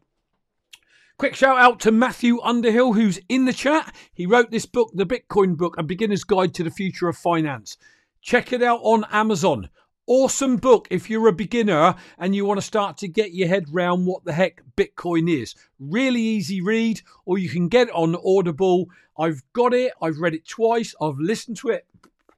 [1.18, 3.94] Quick shout out to Matthew Underhill, who's in the chat.
[4.14, 7.76] He wrote this book, The Bitcoin Book, A Beginner's Guide to the Future of Finance.
[8.22, 9.68] Check it out on Amazon.
[10.12, 13.66] Awesome book if you're a beginner and you want to start to get your head
[13.72, 15.54] round what the heck Bitcoin is.
[15.78, 18.86] Really easy read, or you can get it on Audible.
[19.16, 21.86] I've got it, I've read it twice, I've listened to it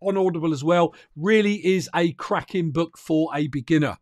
[0.02, 0.94] on Audible as well.
[1.16, 3.96] Really is a cracking book for a beginner.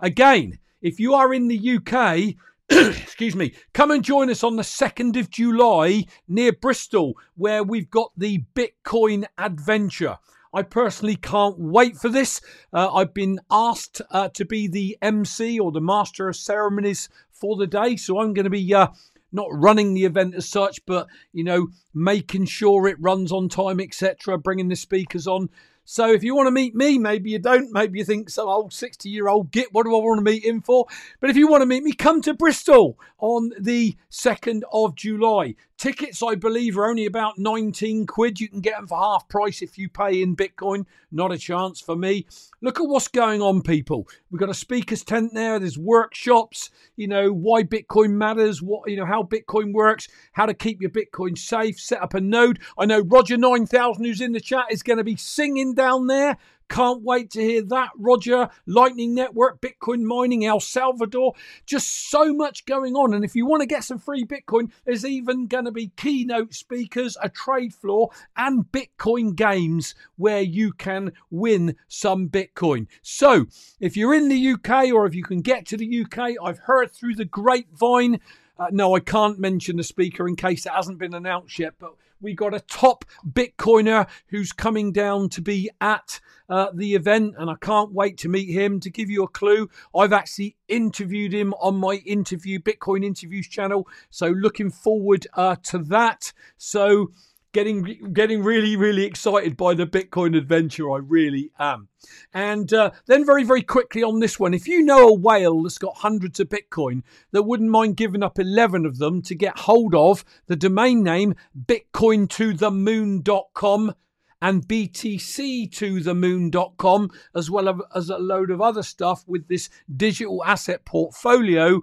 [0.00, 2.34] Again, if you are in the UK,
[2.70, 7.88] excuse me, come and join us on the 2nd of July near Bristol, where we've
[7.88, 10.18] got the Bitcoin adventure.
[10.54, 12.40] I personally can't wait for this.
[12.72, 17.56] Uh, I've been asked uh, to be the MC or the master of ceremonies for
[17.56, 18.88] the day, so I'm going to be uh,
[19.32, 23.80] not running the event as such, but you know, making sure it runs on time,
[23.80, 25.48] etc., bringing the speakers on.
[25.84, 27.72] So if you want to meet me, maybe you don't.
[27.72, 30.44] Maybe you think some old 60 year old git, what do I want to meet
[30.44, 30.86] him for?
[31.18, 35.56] But if you want to meet me, come to Bristol on the 2nd of July.
[35.82, 38.38] Tickets, I believe, are only about 19 quid.
[38.38, 40.86] You can get them for half price if you pay in Bitcoin.
[41.10, 42.24] Not a chance for me.
[42.60, 44.06] Look at what's going on, people.
[44.30, 45.58] We've got a speaker's tent there.
[45.58, 50.54] There's workshops, you know, why Bitcoin matters, what, you know, how Bitcoin works, how to
[50.54, 52.60] keep your Bitcoin safe, set up a node.
[52.78, 56.36] I know Roger 9000, who's in the chat, is going to be singing down there.
[56.72, 58.48] Can't wait to hear that, Roger.
[58.64, 61.34] Lightning Network, Bitcoin mining, El Salvador.
[61.66, 63.12] Just so much going on.
[63.12, 66.54] And if you want to get some free Bitcoin, there's even going to be keynote
[66.54, 68.08] speakers, a trade floor,
[68.38, 72.86] and Bitcoin games where you can win some Bitcoin.
[73.02, 73.44] So
[73.78, 76.90] if you're in the UK or if you can get to the UK, I've heard
[76.90, 78.18] through the grapevine.
[78.58, 81.96] Uh, no, I can't mention the speaker in case it hasn't been announced yet, but
[82.22, 87.50] we got a top Bitcoiner who's coming down to be at uh, the event, and
[87.50, 88.80] I can't wait to meet him.
[88.80, 93.88] To give you a clue, I've actually interviewed him on my interview Bitcoin interviews channel,
[94.10, 96.32] so looking forward uh, to that.
[96.56, 97.10] So
[97.52, 100.90] getting getting really really excited by the Bitcoin adventure.
[100.90, 101.88] I really am.
[102.32, 105.76] And uh, then very very quickly on this one, if you know a whale that's
[105.78, 109.94] got hundreds of Bitcoin that wouldn't mind giving up eleven of them to get hold
[109.94, 111.34] of the domain name
[111.66, 113.94] bitcointothemoon.com
[114.42, 119.70] and BTC to the moon.com, as well as a load of other stuff with this
[119.96, 121.80] digital asset portfolio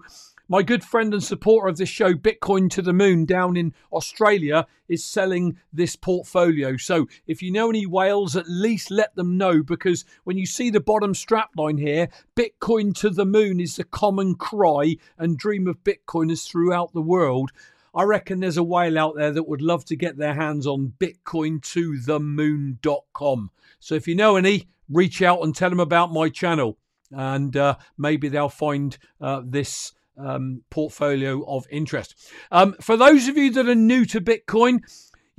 [0.50, 4.66] my good friend and supporter of this show, Bitcoin to the Moon, down in Australia,
[4.88, 6.76] is selling this portfolio.
[6.76, 10.68] So if you know any whales, at least let them know because when you see
[10.68, 15.68] the bottom strap line here, Bitcoin to the Moon is the common cry and dream
[15.68, 17.52] of Bitcoiners throughout the world.
[17.94, 20.94] I reckon there's a whale out there that would love to get their hands on
[20.98, 23.50] bitcointothemoon.com.
[23.78, 26.76] So if you know any, reach out and tell them about my channel
[27.12, 29.92] and uh, maybe they'll find uh, this
[30.24, 32.14] um, portfolio of interest.
[32.50, 34.80] Um, for those of you that are new to Bitcoin,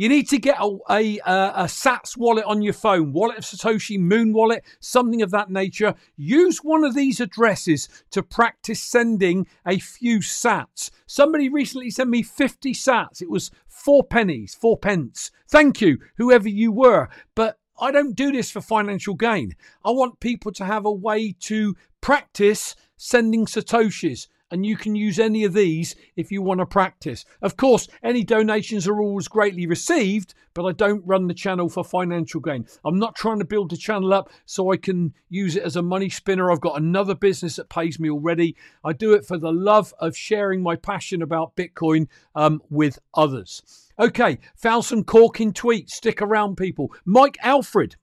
[0.01, 3.99] you need to get a, a, a, Sats wallet on your phone, Wallet of Satoshi,
[3.99, 5.93] Muun Wallet, something of that nature.
[6.17, 10.89] Use one of these addresses to practice sending a few Sats.
[11.05, 13.21] Somebody recently sent me 50 Sats.
[13.21, 15.29] It was four pennies, four pence.
[15.47, 17.09] Thank you, whoever you were.
[17.35, 19.55] But I don't do this for financial gain.
[19.85, 25.17] I want people to have a way to practice sending Satoshis and you can use
[25.17, 27.25] any of these if you want to practice.
[27.41, 31.83] Of course, any donations are always greatly received, but I don't run the channel for
[31.83, 32.67] financial gain.
[32.83, 35.81] I'm not trying to build the channel up so I can use it as a
[35.81, 36.51] money spinner.
[36.51, 38.55] I've got another business that pays me already.
[38.83, 43.63] I do it for the love of sharing my passion about Bitcoin um, with others.
[43.99, 45.91] Okay, found some corking tweets.
[45.91, 46.91] Stick around, people.
[47.05, 47.95] Mike Alfred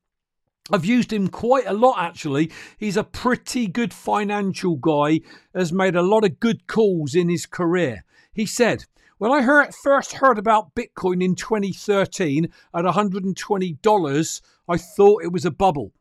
[0.71, 2.51] I've used him quite a lot actually.
[2.77, 5.21] He's a pretty good financial guy,
[5.55, 8.05] has made a lot of good calls in his career.
[8.33, 8.85] He said,
[9.19, 15.45] when I heard, first heard about Bitcoin in 2013 at $120, I thought it was
[15.45, 15.93] a bubble.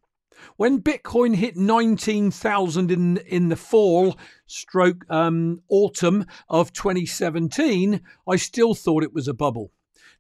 [0.56, 8.76] When Bitcoin hit 19,000 in in the fall stroke um, autumn of 2017, I still
[8.76, 9.72] thought it was a bubble.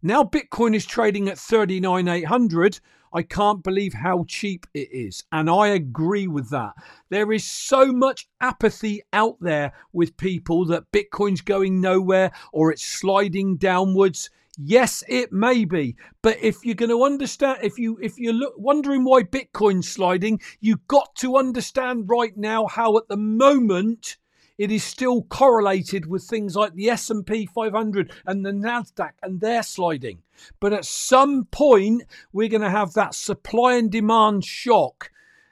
[0.01, 2.79] Now Bitcoin is trading at 39,800.
[3.13, 5.23] I can't believe how cheap it is.
[5.31, 6.73] And I agree with that.
[7.09, 12.85] There is so much apathy out there with people that Bitcoin's going nowhere or it's
[12.85, 14.29] sliding downwards.
[14.59, 18.55] Yes, it may be, but if you're going to understand, if you if you're look,
[18.57, 24.17] wondering why Bitcoin's sliding, you've got to understand right now how at the moment
[24.57, 29.63] it is still correlated with things like the S&P 500 and the Nasdaq and they're
[29.63, 30.23] sliding.
[30.59, 35.11] But at some point we're going to have that supply and demand shock.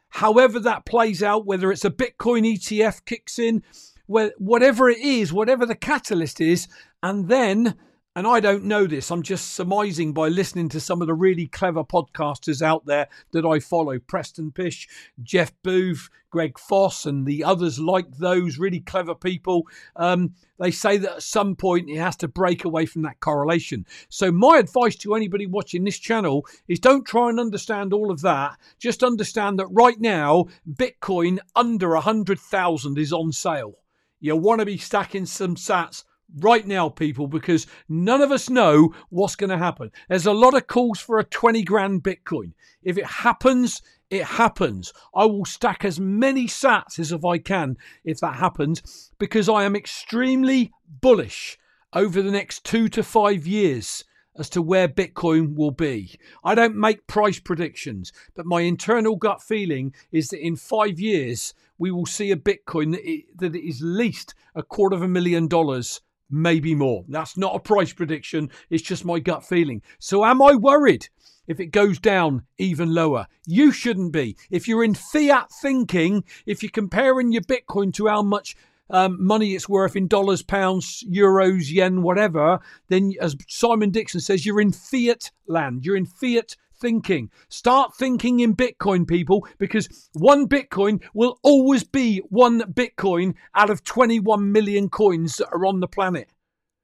[0.09, 3.63] However that plays out whether it's a Bitcoin ETF kicks in,
[4.07, 6.67] whatever it is, whatever the catalyst is,
[7.03, 7.75] and then
[8.15, 11.47] and I don't know this, I'm just surmising by listening to some of the really
[11.47, 14.87] clever podcasters out there that I follow Preston Pysh,
[15.21, 19.67] Jeff Booth, Greg Foss, and the others like those really clever people.
[19.97, 23.85] Um, they say that at some point it has to break away from that correlation.
[24.07, 28.21] So, my advice to anybody watching this channel is don't try and understand all of
[28.21, 28.57] that.
[28.79, 33.73] Just understand that right now, Bitcoin under 100,000 is on sale.
[34.21, 36.05] You want to be stacking some sats
[36.39, 39.91] right now, people, because none of us know what's going to happen.
[40.09, 42.53] There's a lot of calls for a 20 grand Bitcoin.
[42.83, 44.93] If it happens, it happens.
[45.13, 49.63] I will stack as many sats as if I can if that happens, because I
[49.63, 51.57] am extremely bullish
[51.93, 54.03] over the next two to five years
[54.37, 56.19] as to where Bitcoin will be.
[56.43, 61.53] I don't make price predictions, but my internal gut feeling is that in five years,
[61.77, 62.91] we will see a Bitcoin
[63.37, 67.05] that is least a quarter of a million dollars maybe more.
[67.07, 69.81] That's not a price prediction, it's just my gut feeling.
[69.99, 71.09] So, am I worried
[71.47, 73.27] if it goes down even lower?
[73.45, 74.35] You shouldn't be.
[74.49, 78.55] If you're in fiat thinking, if you're comparing your Bitcoin to how much
[78.89, 82.59] um, money it's worth in dollars, pounds, euros, yen, whatever,
[82.89, 85.85] then as Simon Dixon says, you're in fiat land.
[85.85, 87.29] You're in fiat thinking.
[87.49, 93.83] Start thinking in Bitcoin, people, because one Bitcoin will always be one Bitcoin out of
[93.83, 96.29] 21 million coins that are on the planet.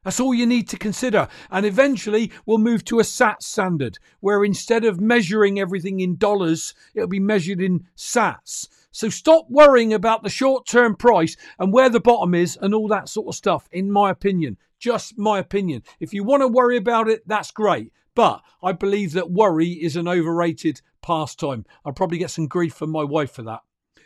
[0.03, 1.27] That's all you need to consider.
[1.51, 6.73] And eventually we'll move to a SAT standard where instead of measuring everything in dollars,
[6.95, 8.67] it'll be measured in SATs.
[8.91, 12.87] So stop worrying about the short term price and where the bottom is and all
[12.87, 14.57] that sort of stuff, in my opinion.
[14.79, 15.83] Just my opinion.
[15.99, 17.93] If you want to worry about it, that's great.
[18.15, 21.65] But I believe that worry is an overrated pastime.
[21.85, 23.61] I'll probably get some grief from my wife for that.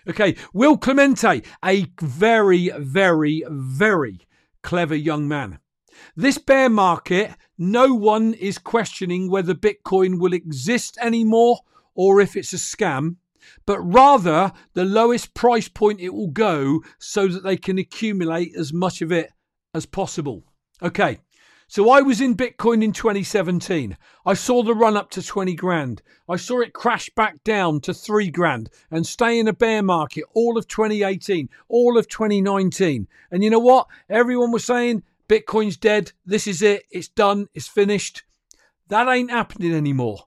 [0.08, 4.20] Okay, Will Clemente, a very, very, very
[4.62, 5.60] clever young man.
[6.16, 11.60] This bear market, no one is questioning whether Bitcoin will exist anymore
[11.96, 13.16] or if it's a scam,
[13.66, 18.74] but rather the lowest price point it will go so that they can accumulate as
[18.74, 19.32] much of it
[19.74, 20.44] as possible.
[20.82, 21.20] Okay,
[21.68, 23.98] so I was in Bitcoin in 2017.
[24.26, 26.02] I saw the run up to 20 grand.
[26.30, 30.26] I saw it crash back down to 3 grand and stay in a bear market
[30.34, 33.08] all of 2018, all of 2019.
[33.32, 33.88] And you know what?
[34.10, 36.12] Everyone was saying Bitcoin's dead.
[36.26, 36.84] This is it.
[36.92, 37.48] It's done.
[37.54, 38.24] It's finished.
[38.90, 40.26] That ain't happening anymore.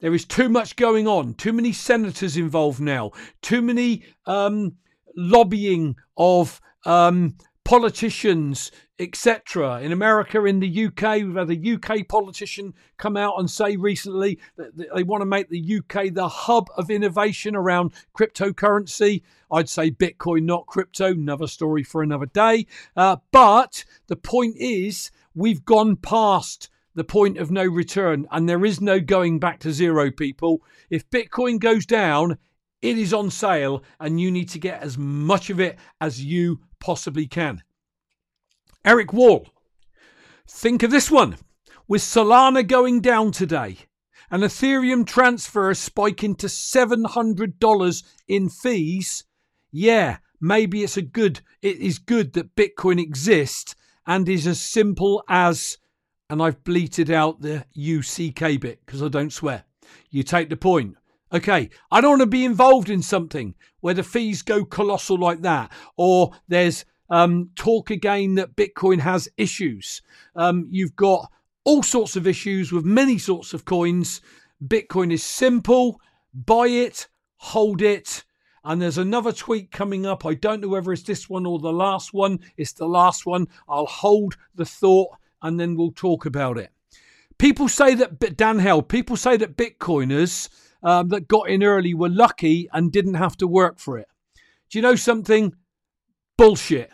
[0.00, 1.34] There is too much going on.
[1.34, 3.12] Too many senators involved now.
[3.42, 4.76] Too many um,
[5.16, 9.80] lobbying of um, politicians, etc.
[9.80, 14.38] In America, in the UK, we've had a UK politician come out and say recently
[14.56, 19.22] that they want to make the UK the hub of innovation around cryptocurrency.
[19.50, 21.12] I'd say Bitcoin, not crypto.
[21.12, 22.66] Another story for another day.
[22.96, 28.64] Uh, but the point is, we've gone past the point of no return, and there
[28.64, 30.62] is no going back to zero, people.
[30.90, 32.38] If Bitcoin goes down,
[32.82, 36.60] it is on sale, and you need to get as much of it as you
[36.84, 37.62] possibly can.
[38.84, 39.48] Eric Wall.
[40.46, 41.38] Think of this one.
[41.88, 43.78] With Solana going down today
[44.30, 49.24] and Ethereum transfer spiking to $700 in fees,
[49.72, 53.74] yeah, maybe it's a good it is good that Bitcoin exists
[54.06, 55.78] and is as simple as
[56.28, 59.64] and I've bleated out the UCK bit because I don't swear.
[60.10, 60.96] You take the point.
[61.34, 65.42] Okay, I don't want to be involved in something where the fees go colossal like
[65.42, 70.00] that, or there's um, talk again that Bitcoin has issues.
[70.36, 71.30] Um, you've got
[71.64, 74.20] all sorts of issues with many sorts of coins.
[74.64, 76.00] Bitcoin is simple
[76.34, 78.24] buy it, hold it.
[78.64, 80.24] And there's another tweet coming up.
[80.24, 82.40] I don't know whether it's this one or the last one.
[82.56, 83.46] It's the last one.
[83.68, 85.10] I'll hold the thought
[85.42, 86.70] and then we'll talk about it.
[87.36, 90.48] People say that, Dan Held, people say that Bitcoiners
[90.84, 94.06] um, that got in early were lucky and didn't have to work for it.
[94.70, 95.54] Do you know something?
[96.36, 96.90] Bullshit.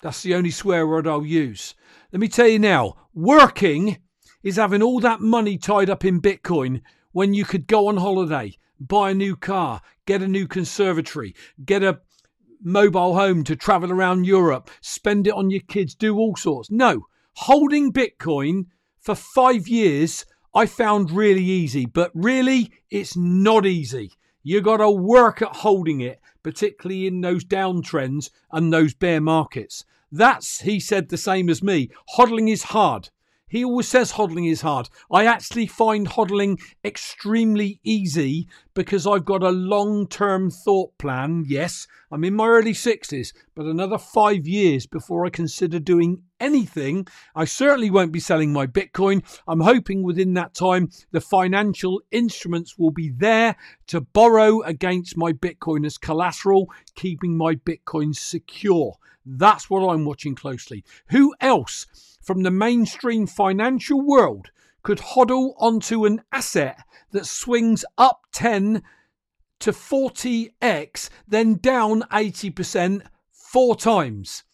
[0.00, 1.74] That's the only swear word I'll use.
[2.12, 3.98] Let me tell you now working
[4.42, 8.54] is having all that money tied up in Bitcoin when you could go on holiday,
[8.78, 12.00] buy a new car, get a new conservatory, get a
[12.62, 16.70] mobile home to travel around Europe, spend it on your kids, do all sorts.
[16.70, 18.66] No, holding Bitcoin
[19.00, 24.12] for five years I found really easy, but really it's not easy.
[24.42, 29.84] You got to work at holding it, particularly in those downtrends and those bear markets.
[30.10, 31.90] That's, he said, the same as me.
[32.16, 33.10] Hodling is hard.
[33.48, 34.90] He always says hodling is hard.
[35.10, 41.44] I actually find hodling extremely easy because I've got a long term thought plan.
[41.48, 47.06] Yes, I'm in my early 60s, but another five years before I consider doing anything.
[47.34, 49.22] I certainly won't be selling my Bitcoin.
[49.46, 53.56] I'm hoping within that time the financial instruments will be there
[53.88, 58.96] to borrow against my Bitcoin as collateral, keeping my Bitcoin secure.
[59.24, 60.84] That's what I'm watching closely.
[61.10, 61.86] Who else
[62.22, 64.50] from the mainstream financial world
[64.82, 66.78] could hodl onto an asset
[67.10, 68.82] that swings up 10
[69.60, 74.44] to 40x, then down 80% four times?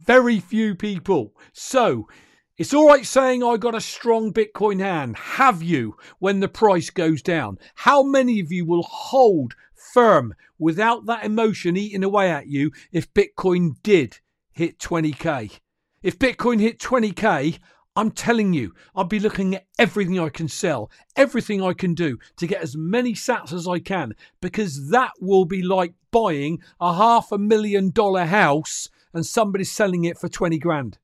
[0.00, 1.34] Very few people.
[1.52, 2.08] So,
[2.56, 5.16] it's all right saying I got a strong Bitcoin hand.
[5.16, 7.58] Have you when the price goes down?
[7.74, 13.12] How many of you will hold firm without that emotion eating away at you if
[13.14, 14.18] Bitcoin did
[14.52, 15.58] hit 20k?
[16.02, 17.58] If Bitcoin hit 20k,
[17.96, 22.18] I'm telling you, I'll be looking at everything I can sell, everything I can do
[22.36, 26.94] to get as many sats as I can, because that will be like buying a
[26.94, 30.98] half a million dollar house and somebody's selling it for 20 grand.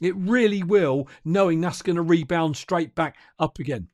[0.00, 3.88] It really will, knowing that's going to rebound straight back up again.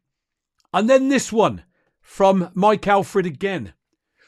[0.73, 1.65] And then this one
[2.01, 3.75] from Mike Alfred again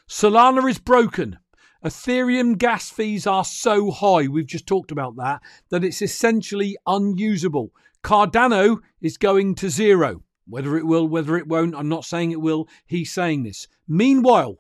[0.09, 1.39] Solana is broken.
[1.85, 5.41] Ethereum gas fees are so high, we've just talked about that,
[5.71, 7.73] that it's essentially unusable.
[8.05, 10.23] Cardano is going to zero.
[10.47, 12.69] Whether it will, whether it won't, I'm not saying it will.
[12.85, 13.69] He's saying this.
[13.89, 14.59] Meanwhile,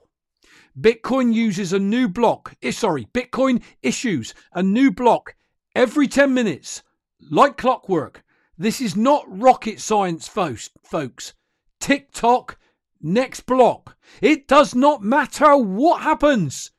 [0.78, 2.54] Bitcoin uses a new block.
[2.62, 5.34] Eh, sorry, Bitcoin issues a new block
[5.74, 6.82] every 10 minutes,
[7.30, 8.24] like clockwork.
[8.56, 11.34] This is not rocket science, folks.
[11.80, 12.58] Tick tock,
[13.00, 13.96] next block.
[14.20, 16.70] It does not matter what happens.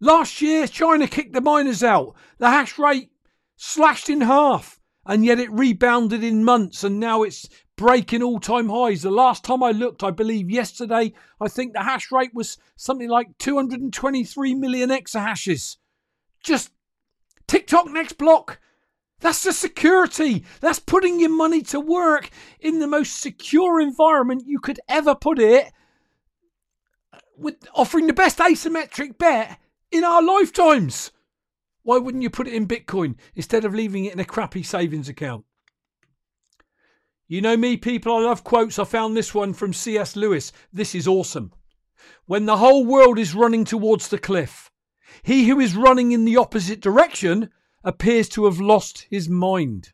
[0.00, 2.14] Last year, China kicked the miners out.
[2.38, 3.10] The hash rate
[3.56, 7.48] slashed in half and yet it rebounded in months and now it's
[7.78, 9.00] breaking all time highs.
[9.00, 13.08] The last time I looked, I believe yesterday, I think the hash rate was something
[13.08, 15.78] like 223 million exahashes.
[16.42, 16.72] Just
[17.48, 18.60] Tick tock next block.
[19.20, 20.44] That's the security.
[20.60, 25.40] That's putting your money to work in the most secure environment you could ever put
[25.40, 25.72] it,
[27.36, 29.58] with offering the best asymmetric bet
[29.90, 31.10] in our lifetimes.
[31.82, 35.08] Why wouldn't you put it in Bitcoin instead of leaving it in a crappy savings
[35.08, 35.44] account?
[37.30, 38.78] You know me, people, I love quotes.
[38.78, 40.16] I found this one from C.S.
[40.16, 40.50] Lewis.
[40.72, 41.52] This is awesome.
[42.24, 44.70] When the whole world is running towards the cliff,
[45.22, 47.50] he who is running in the opposite direction
[47.84, 49.92] appears to have lost his mind.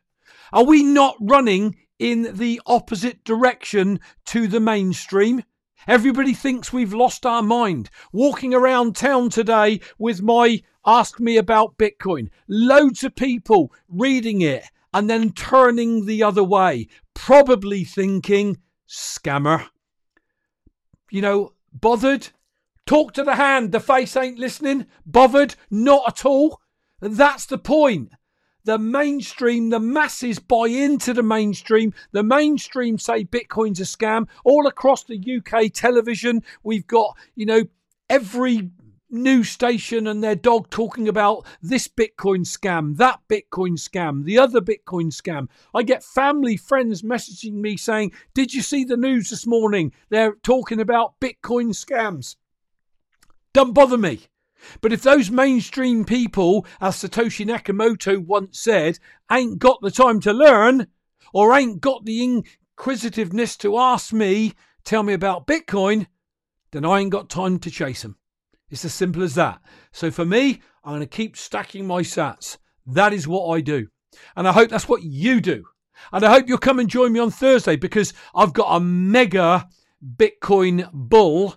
[0.53, 5.43] Are we not running in the opposite direction to the mainstream?
[5.89, 7.89] Everybody thinks we've lost our mind.
[8.13, 12.29] Walking around town today with my Ask me about Bitcoin.
[12.47, 14.63] Loads of people reading it
[14.95, 19.67] and then turning the other way, probably thinking, scammer.
[21.11, 22.29] You know, bothered?
[22.85, 24.85] Talk to the hand, the face ain't listening.
[25.05, 25.55] Bothered?
[25.69, 26.61] Not at all.
[27.01, 28.13] That's the point.
[28.63, 31.93] The mainstream, the masses buy into the mainstream.
[32.13, 34.29] The mainstream say Bitcoin's a scam.
[34.45, 37.63] All across the UK television, we've got, you know,
[38.09, 38.69] every
[39.09, 44.61] news station and their dog talking about this Bitcoin scam, that Bitcoin scam, the other
[44.61, 45.47] Bitcoin scam.
[45.73, 49.93] I get family friends messaging me saying, Did you see the news this morning?
[50.09, 52.35] They're talking about Bitcoin scams.
[53.53, 54.21] Don't bother me.
[54.81, 58.99] But if those mainstream people, as Satoshi Nakamoto once said,
[59.31, 60.87] ain't got the time to learn
[61.33, 64.53] or ain't got the inquisitiveness to ask me,
[64.83, 66.07] tell me about Bitcoin,
[66.71, 68.17] then I ain't got time to chase them.
[68.69, 69.61] It's as simple as that.
[69.91, 72.57] So for me, I'm going to keep stacking my sats.
[72.85, 73.87] That is what I do.
[74.35, 75.65] And I hope that's what you do.
[76.11, 79.67] And I hope you'll come and join me on Thursday because I've got a mega
[80.17, 81.55] Bitcoin bull,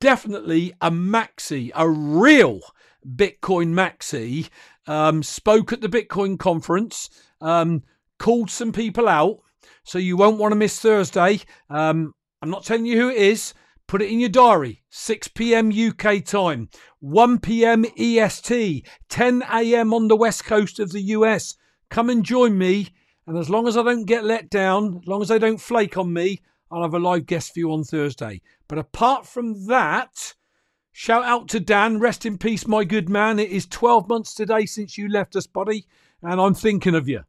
[0.00, 2.60] definitely a maxi, a real
[3.06, 4.48] Bitcoin maxi.
[4.86, 7.82] Um, spoke at the Bitcoin conference, um,
[8.18, 9.40] called some people out.
[9.84, 11.40] So you won't want to miss Thursday.
[11.68, 13.54] Um, I'm not telling you who it is.
[13.90, 15.72] Put it in your diary 6 p.m.
[15.72, 16.68] UK time,
[17.00, 17.84] 1 p.m.
[17.98, 19.92] EST, 10 a.m.
[19.92, 21.56] on the west coast of the US.
[21.88, 22.90] Come and join me.
[23.26, 25.96] And as long as I don't get let down, as long as they don't flake
[25.96, 28.42] on me, I'll have a live guest for you on Thursday.
[28.68, 30.34] But apart from that,
[30.92, 31.98] shout out to Dan.
[31.98, 33.40] Rest in peace, my good man.
[33.40, 35.84] It is 12 months today since you left us, buddy.
[36.22, 37.24] And I'm thinking of you.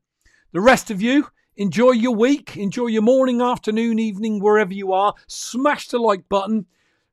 [0.52, 1.26] The rest of you,
[1.58, 2.56] Enjoy your week.
[2.56, 5.14] Enjoy your morning, afternoon, evening, wherever you are.
[5.28, 6.66] Smash the like button.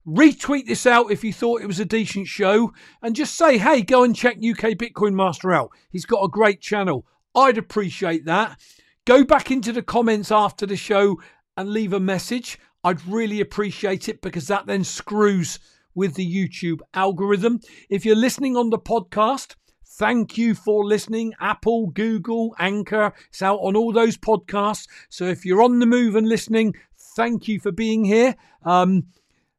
[0.07, 2.72] Retweet this out if you thought it was a decent show.
[3.03, 5.70] And just say, hey, go and check UK Bitcoin Master out.
[5.91, 7.05] He's got a great channel.
[7.34, 8.59] I'd appreciate that.
[9.05, 11.20] Go back into the comments after the show
[11.57, 12.59] and leave a message.
[12.84, 15.59] I'd really appreciate it because that then screws
[15.95, 17.61] with the YouTube algorithm.
[17.91, 19.57] If you're listening on the podcast,
[19.91, 21.34] Thank you for listening.
[21.41, 23.12] Apple, Google, Anchor.
[23.30, 24.86] It's out on all those podcasts.
[25.09, 26.74] So if you're on the move and listening,
[27.16, 28.36] thank you for being here.
[28.64, 29.09] Um,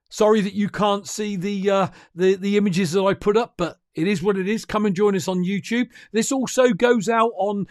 [0.09, 3.79] sorry that you can't see the uh, the the images that I put up, but
[3.95, 4.65] it is what it is.
[4.65, 5.89] Come and join us on YouTube.
[6.11, 7.67] This also goes out on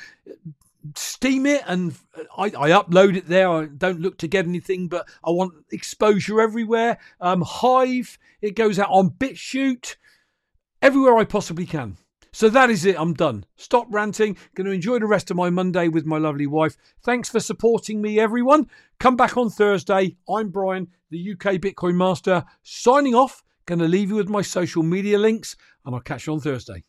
[0.92, 1.94] Steemit and
[2.36, 3.48] I, I, upload it there.
[3.48, 6.98] I don't look to get anything, but I want exposure everywhere.
[7.20, 9.96] Um, Hive, it goes out on BitChute,
[10.82, 11.96] everywhere I possibly can.
[12.38, 12.94] So that is it.
[12.96, 13.46] I'm done.
[13.56, 14.36] Stop ranting.
[14.54, 16.76] Going to enjoy the rest of my Monday with my lovely wife.
[17.02, 18.68] Thanks for supporting me, everyone.
[19.00, 20.16] Come back on Thursday.
[20.28, 23.42] I'm Brian, the UK Bitcoin Master, signing off.
[23.66, 26.84] Going to leave you with my social media links, and I'll catch you on Thursday.